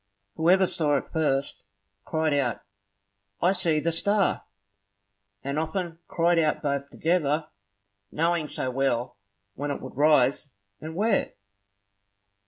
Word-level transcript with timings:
Whoever 0.35 0.65
saw 0.65 0.97
it 0.97 1.11
first, 1.13 1.63
cried 2.05 2.33
out, 2.33 2.61
"I 3.39 3.51
see 3.51 3.79
the 3.79 3.91
star!" 3.91 4.45
And 5.43 5.59
often 5.59 5.89
they 5.91 5.97
cried 6.07 6.39
out 6.39 6.63
both 6.63 6.89
together, 6.89 7.49
knowing 8.11 8.47
so 8.47 8.71
well 8.71 9.17
when 9.53 9.69
it 9.69 9.79
would 9.79 9.95
rise, 9.95 10.49
and 10.79 10.95
where. 10.95 11.33